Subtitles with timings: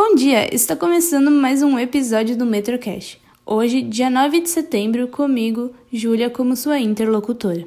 [0.00, 3.20] Bom dia, está começando mais um episódio do Metrocast.
[3.44, 7.66] Hoje, dia 9 de setembro, comigo, Júlia, como sua interlocutora.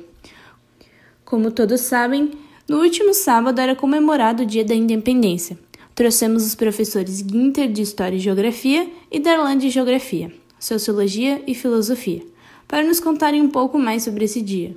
[1.25, 2.31] Como todos sabem,
[2.69, 5.59] no último sábado era comemorado o Dia da Independência.
[5.93, 12.23] Trouxemos os professores Guinter de História e Geografia e Darlan de Geografia, Sociologia e Filosofia,
[12.65, 14.73] para nos contarem um pouco mais sobre esse dia.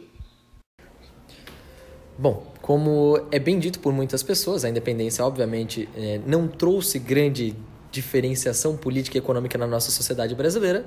[2.16, 7.54] Bom, como é bem dito por muitas pessoas, a independência, obviamente, é, não trouxe grande
[7.90, 10.84] diferenciação política e econômica na nossa sociedade brasileira.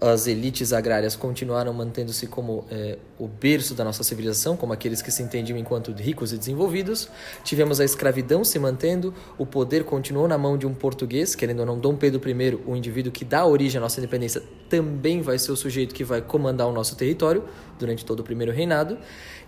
[0.00, 5.12] As elites agrárias continuaram mantendo-se como é, o berço da nossa civilização, como aqueles que
[5.12, 7.08] se entendiam enquanto ricos e desenvolvidos.
[7.44, 11.66] Tivemos a escravidão se mantendo, o poder continuou na mão de um português, querendo ou
[11.66, 15.52] não, Dom Pedro I, o indivíduo que dá origem à nossa independência, também vai ser
[15.52, 17.44] o sujeito que vai comandar o nosso território
[17.78, 18.98] durante todo o primeiro reinado.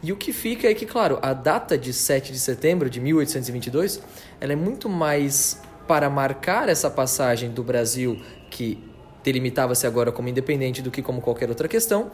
[0.03, 4.01] E o que fica é que, claro, a data de 7 de setembro de 1822
[4.41, 8.21] ela é muito mais para marcar essa passagem do Brasil,
[8.51, 8.94] que
[9.25, 12.11] delimitava-se agora como independente, do que como qualquer outra questão.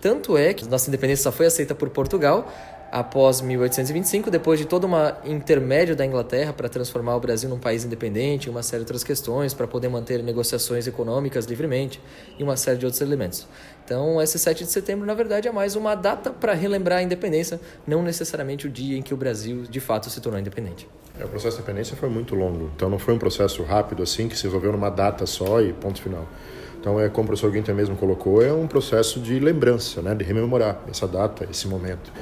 [0.00, 2.52] Tanto é que nossa independência só foi aceita por Portugal
[2.90, 4.90] após 1825, depois de todo um
[5.24, 9.52] intermédio da Inglaterra para transformar o Brasil num país independente, uma série de outras questões,
[9.52, 12.00] para poder manter negociações econômicas livremente
[12.38, 13.46] e uma série de outros elementos.
[13.84, 17.60] Então, esse 7 de setembro, na verdade, é mais uma data para relembrar a independência,
[17.86, 20.88] não necessariamente o dia em que o Brasil de fato se tornou independente.
[21.18, 24.28] É, o processo de independência foi muito longo, então não foi um processo rápido assim
[24.28, 26.26] que se resolveu numa data só e ponto final.
[26.80, 30.24] Então, é como o professor Guinter mesmo colocou, é um processo de lembrança, né, de
[30.24, 32.12] rememorar essa data, esse momento.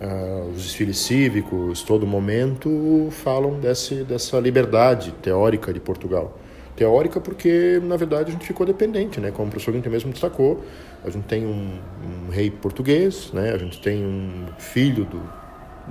[0.00, 6.38] Uh, os desfiles cívicos, todo momento falam desse, dessa liberdade teórica de Portugal.
[6.76, 9.32] Teórica porque, na verdade, a gente ficou dependente, né?
[9.32, 10.62] como o professor Guinter mesmo destacou.
[11.04, 11.80] A gente tem um,
[12.28, 13.52] um rei português, né?
[13.52, 15.20] a gente tem um filho do,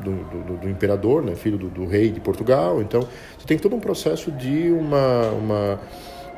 [0.01, 2.81] do, do, do imperador, né, filho do, do, rei de Portugal.
[2.81, 3.01] Então,
[3.37, 5.79] você tem todo um processo de uma, uma,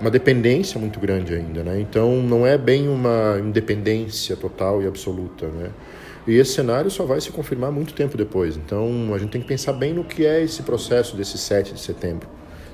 [0.02, 1.64] uma dependência muito grande ainda.
[1.64, 1.80] Né?
[1.82, 5.48] Então, não é bem uma independência total e absoluta.
[5.48, 5.70] Né?
[6.28, 8.58] E esse cenário só vai se confirmar muito tempo depois.
[8.58, 11.80] Então, a gente tem que pensar bem no que é esse processo desse 7 de
[11.80, 12.28] setembro.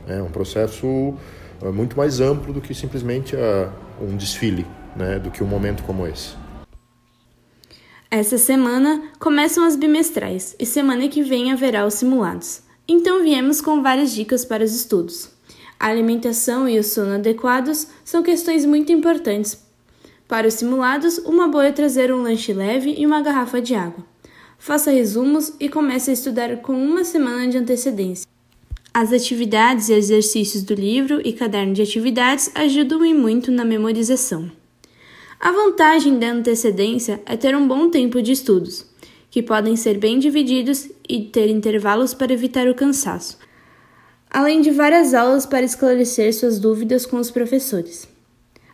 [0.07, 1.13] É um processo
[1.61, 5.84] eh, muito mais amplo do que simplesmente uh, um desfile, né, do que um momento
[5.84, 6.35] como esse.
[8.11, 12.61] Essa semana começam as bimestrais e semana que vem haverá os simulados.
[12.88, 15.29] Então viemos com várias dicas para os estudos.
[15.79, 19.65] A alimentação e o sono adequados são questões muito importantes.
[20.28, 24.03] Para os simulados, uma boa é trazer um lanche leve e uma garrafa de água.
[24.58, 28.28] Faça resumos e comece a estudar com uma semana de antecedência.
[28.91, 34.50] As atividades e exercícios do livro e caderno de atividades ajudam muito na memorização.
[35.40, 38.85] A vantagem da antecedência é ter um bom tempo de estudos,
[39.30, 43.38] que podem ser bem divididos e ter intervalos para evitar o cansaço,
[44.31, 48.15] além de várias aulas para esclarecer suas dúvidas com os professores.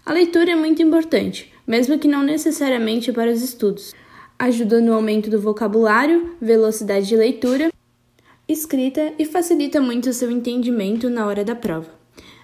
[0.04, 3.94] A leitura é muito importante, mesmo que não necessariamente para os estudos.
[4.38, 7.72] Ajuda no aumento do vocabulário, velocidade de leitura,
[8.48, 11.90] escrita e facilita muito o seu entendimento na hora da prova.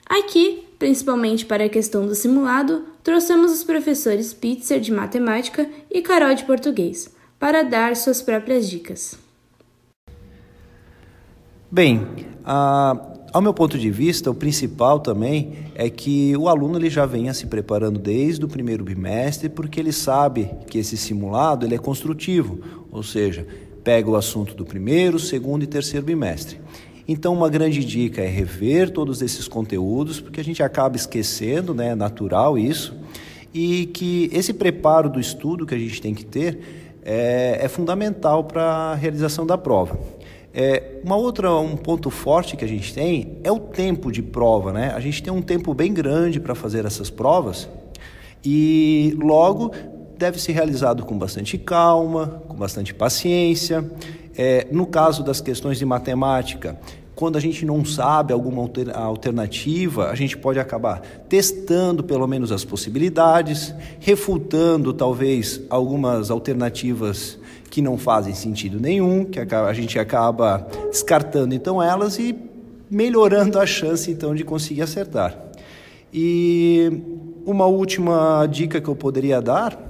[0.05, 6.35] Aqui, principalmente para a questão do simulado, trouxemos os professores Pitzer de matemática e Carol
[6.35, 9.17] de português para dar suas próprias dicas.
[11.69, 12.07] Bem,
[12.45, 17.05] a, ao meu ponto de vista, o principal também é que o aluno ele já
[17.05, 21.77] venha se preparando desde o primeiro bimestre, porque ele sabe que esse simulado ele é
[21.77, 22.59] construtivo,
[22.91, 23.45] ou seja,
[23.83, 26.59] pega o assunto do primeiro, segundo e terceiro bimestre.
[27.07, 31.89] Então, uma grande dica é rever todos esses conteúdos, porque a gente acaba esquecendo, né?
[31.89, 32.93] É natural isso,
[33.53, 36.59] e que esse preparo do estudo que a gente tem que ter
[37.03, 39.97] é, é fundamental para a realização da prova.
[40.59, 44.73] É, uma outra, um ponto forte que a gente tem é o tempo de prova,
[44.73, 44.91] né?
[44.95, 47.69] A gente tem um tempo bem grande para fazer essas provas
[48.43, 49.71] e logo
[50.17, 53.87] deve ser realizado com bastante calma, com bastante paciência.
[54.35, 56.75] É, no caso das questões de matemática,
[57.17, 62.63] quando a gente não sabe alguma alternativa, a gente pode acabar testando pelo menos as
[62.63, 67.39] possibilidades, refutando talvez algumas alternativas
[67.71, 72.35] que não fazem sentido nenhum, que a gente acaba descartando então elas e
[72.87, 75.35] melhorando a chance então de conseguir acertar.
[76.13, 77.01] E
[77.47, 79.86] uma última dica que eu poderia dar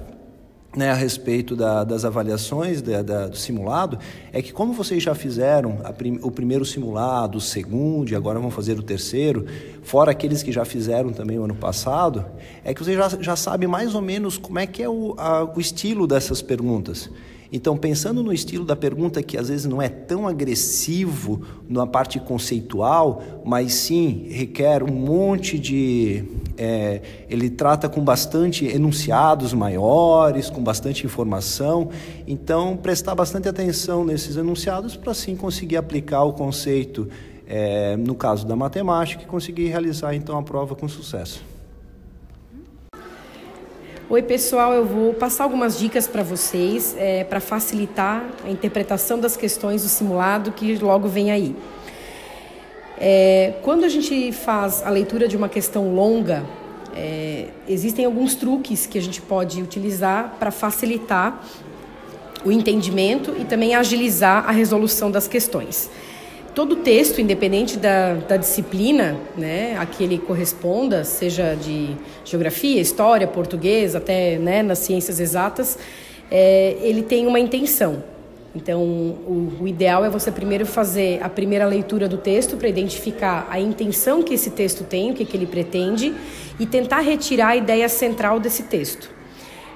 [0.78, 3.98] né, a respeito da, das avaliações da, da, do simulado
[4.32, 8.48] é que, como vocês já fizeram prim, o primeiro simulado, o segundo e agora vão
[8.48, 9.44] fazer o terceiro,
[9.82, 12.24] fora aqueles que já fizeram também o ano passado,
[12.64, 15.42] é que vocês já, já sabem mais ou menos como é que é o, a,
[15.44, 17.10] o estilo dessas perguntas.
[17.50, 22.20] Então, pensando no estilo da pergunta que às vezes não é tão agressivo na parte
[22.20, 26.24] conceitual, mas sim requer um monte de.
[26.58, 27.00] É,
[27.30, 31.88] ele trata com bastante enunciados maiores, com bastante informação.
[32.26, 37.08] Então, prestar bastante atenção nesses enunciados para assim conseguir aplicar o conceito,
[37.46, 41.47] é, no caso da matemática, e conseguir realizar então a prova com sucesso.
[44.10, 49.36] Oi, pessoal, eu vou passar algumas dicas para vocês é, para facilitar a interpretação das
[49.36, 51.54] questões do simulado que logo vem aí.
[52.98, 56.42] É, quando a gente faz a leitura de uma questão longa,
[56.96, 61.44] é, existem alguns truques que a gente pode utilizar para facilitar
[62.46, 65.90] o entendimento e também agilizar a resolução das questões
[66.58, 71.94] todo texto, independente da, da disciplina né, a que ele corresponda, seja de
[72.24, 75.78] geografia, história, português, até né, nas ciências exatas,
[76.28, 78.02] é, ele tem uma intenção.
[78.56, 83.46] Então, o, o, ideal é você primeiro fazer a primeira leitura do texto para identificar
[83.48, 86.12] a intenção que esse texto tem, o que, que ele pretende,
[86.58, 89.08] e tentar retirar a ideia central desse texto.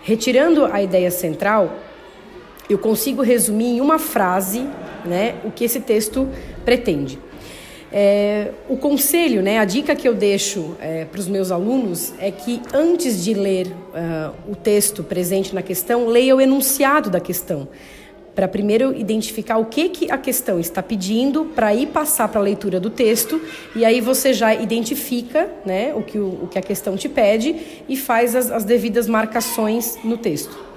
[0.02, 1.76] Retirando a ideia central,
[2.69, 4.67] eu consigo resumir em uma frase
[5.04, 6.28] né, o que esse texto
[6.64, 7.19] pretende.
[7.94, 12.31] É, o conselho, né, a dica que eu deixo é, para os meus alunos é
[12.31, 17.69] que antes de ler uh, o texto presente na questão, leia o enunciado da questão,
[18.34, 22.43] para primeiro identificar o que, que a questão está pedindo, para ir passar para a
[22.43, 23.38] leitura do texto,
[23.76, 27.82] e aí você já identifica né, o, que o, o que a questão te pede
[27.87, 30.71] e faz as, as devidas marcações no texto.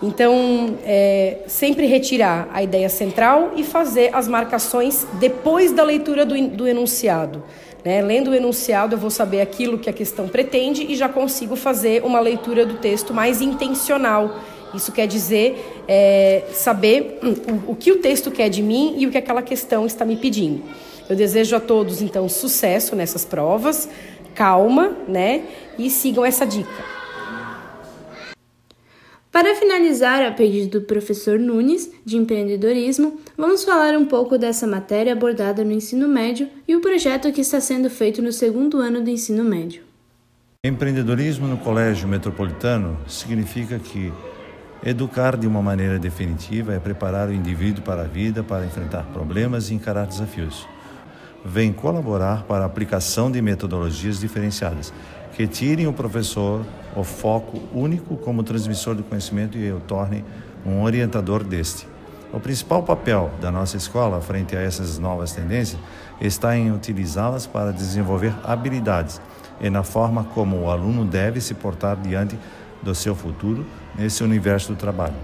[0.00, 6.40] Então, é, sempre retirar a ideia central e fazer as marcações depois da leitura do,
[6.48, 7.42] do enunciado.
[7.84, 8.00] Né?
[8.00, 12.04] Lendo o enunciado, eu vou saber aquilo que a questão pretende e já consigo fazer
[12.04, 14.38] uma leitura do texto mais intencional.
[14.72, 17.18] Isso quer dizer é, saber
[17.66, 20.16] o, o que o texto quer de mim e o que aquela questão está me
[20.16, 20.62] pedindo.
[21.08, 23.88] Eu desejo a todos, então, sucesso nessas provas,
[24.34, 25.42] calma, né?
[25.78, 26.97] E sigam essa dica.
[29.38, 35.12] Para finalizar, a pedido do professor Nunes, de empreendedorismo, vamos falar um pouco dessa matéria
[35.12, 39.08] abordada no ensino médio e o projeto que está sendo feito no segundo ano do
[39.08, 39.82] ensino médio.
[40.64, 44.12] Empreendedorismo no Colégio Metropolitano significa que
[44.84, 49.70] educar de uma maneira definitiva é preparar o indivíduo para a vida, para enfrentar problemas
[49.70, 50.66] e encarar desafios.
[51.44, 54.92] Vem colaborar para a aplicação de metodologias diferenciadas
[55.38, 60.24] que tirem o professor o foco único como transmissor do conhecimento e o tornem
[60.66, 61.86] um orientador deste.
[62.32, 65.80] O principal papel da nossa escola frente a essas novas tendências
[66.20, 69.20] está em utilizá-las para desenvolver habilidades
[69.60, 72.36] e na forma como o aluno deve se portar diante
[72.82, 73.64] do seu futuro
[73.96, 75.14] nesse universo do trabalho.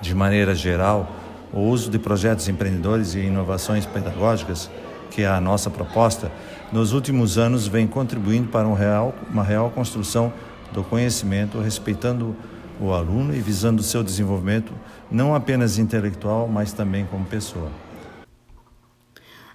[0.00, 1.08] De maneira geral,
[1.52, 4.68] o uso de projetos empreendedores e inovações pedagógicas,
[5.08, 6.32] que é a nossa proposta,
[6.72, 10.32] nos últimos anos vem contribuindo para um real, uma real construção
[10.72, 12.36] do conhecimento, respeitando
[12.80, 14.72] o aluno e visando seu desenvolvimento
[15.10, 17.70] não apenas intelectual, mas também como pessoa.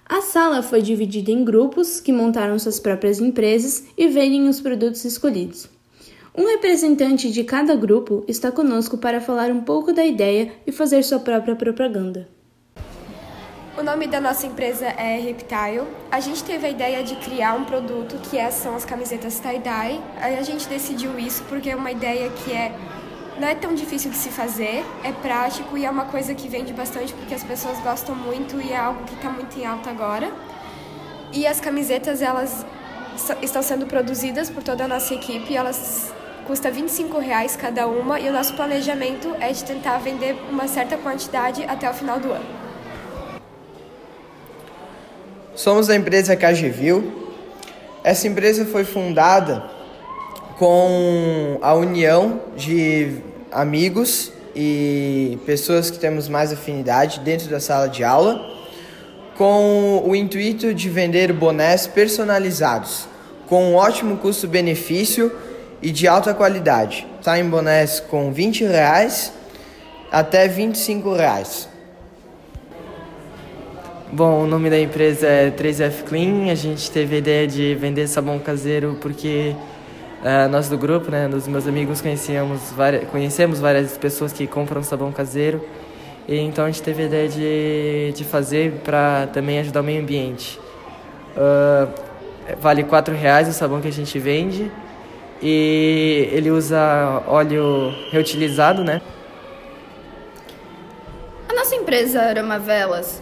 [0.08, 5.04] A sala foi dividida em grupos que montaram suas próprias empresas e vendem os produtos
[5.04, 5.68] escolhidos.
[6.36, 11.02] Um representante de cada grupo está conosco para falar um pouco da ideia e fazer
[11.02, 12.28] sua própria propaganda.
[13.78, 15.86] O nome da nossa empresa é Reptile.
[16.10, 20.00] A gente teve a ideia de criar um produto que é, são as camisetas tie-dye.
[20.18, 22.74] A gente decidiu isso porque é uma ideia que é
[23.38, 26.72] não é tão difícil de se fazer, é prático e é uma coisa que vende
[26.72, 30.32] bastante porque as pessoas gostam muito e é algo que está muito em alta agora.
[31.30, 32.64] E as camisetas elas
[33.42, 36.14] estão sendo produzidas por toda a nossa equipe, elas
[36.46, 40.96] custa 25 reais cada uma e o nosso planejamento é de tentar vender uma certa
[40.96, 42.65] quantidade até o final do ano.
[45.56, 47.30] Somos da empresa Cagevil.
[48.04, 49.64] Essa empresa foi fundada
[50.58, 58.04] com a união de amigos e pessoas que temos mais afinidade dentro da sala de
[58.04, 58.54] aula,
[59.38, 63.08] com o intuito de vender bonés personalizados,
[63.46, 65.32] com um ótimo custo-benefício
[65.80, 67.06] e de alta qualidade.
[67.24, 69.32] Tá em bonés com 20 reais
[70.12, 71.75] até 25 reais.
[74.12, 76.52] Bom, o nome da empresa é 3F Clean.
[76.52, 79.52] A gente teve a ideia de vender sabão caseiro porque
[80.22, 84.80] uh, nós do grupo, né, dos meus amigos, conhecíamos várias, conhecemos várias pessoas que compram
[84.84, 85.60] sabão caseiro.
[86.28, 90.00] E então a gente teve a ideia de, de fazer para também ajudar o meio
[90.00, 90.60] ambiente.
[91.36, 91.92] Uh,
[92.60, 94.70] vale R$ reais o sabão que a gente vende
[95.42, 99.02] e ele usa óleo reutilizado, né?
[101.54, 103.20] nossa empresa Aroma Velas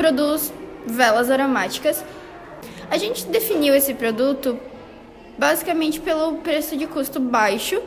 [0.00, 0.50] produz
[0.86, 2.02] velas aromáticas.
[2.90, 4.58] A gente definiu esse produto
[5.36, 7.82] basicamente pelo preço de custo baixo,